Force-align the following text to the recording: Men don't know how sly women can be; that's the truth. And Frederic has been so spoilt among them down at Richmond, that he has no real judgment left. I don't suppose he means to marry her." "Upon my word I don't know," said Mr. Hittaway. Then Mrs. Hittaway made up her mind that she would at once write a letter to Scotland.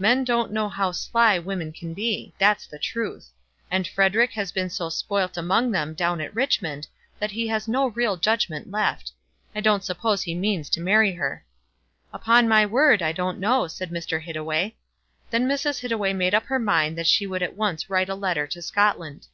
Men 0.00 0.24
don't 0.24 0.50
know 0.52 0.68
how 0.68 0.90
sly 0.90 1.38
women 1.38 1.70
can 1.70 1.94
be; 1.94 2.34
that's 2.36 2.66
the 2.66 2.80
truth. 2.80 3.30
And 3.70 3.86
Frederic 3.86 4.32
has 4.32 4.50
been 4.50 4.68
so 4.70 4.88
spoilt 4.88 5.36
among 5.36 5.70
them 5.70 5.94
down 5.94 6.20
at 6.20 6.34
Richmond, 6.34 6.88
that 7.20 7.30
he 7.30 7.46
has 7.46 7.68
no 7.68 7.86
real 7.90 8.16
judgment 8.16 8.72
left. 8.72 9.12
I 9.54 9.60
don't 9.60 9.84
suppose 9.84 10.24
he 10.24 10.34
means 10.34 10.68
to 10.70 10.80
marry 10.80 11.12
her." 11.12 11.44
"Upon 12.12 12.48
my 12.48 12.66
word 12.66 13.02
I 13.02 13.12
don't 13.12 13.38
know," 13.38 13.68
said 13.68 13.90
Mr. 13.92 14.20
Hittaway. 14.20 14.74
Then 15.30 15.46
Mrs. 15.48 15.78
Hittaway 15.78 16.12
made 16.12 16.34
up 16.34 16.46
her 16.46 16.58
mind 16.58 16.98
that 16.98 17.06
she 17.06 17.28
would 17.28 17.44
at 17.44 17.54
once 17.54 17.88
write 17.88 18.08
a 18.08 18.16
letter 18.16 18.48
to 18.48 18.60
Scotland. 18.60 19.28